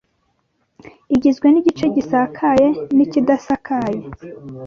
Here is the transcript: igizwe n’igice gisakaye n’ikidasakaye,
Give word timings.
igizwe 1.15 1.47
n’igice 1.49 1.85
gisakaye 1.95 2.67
n’ikidasakaye, 2.95 3.99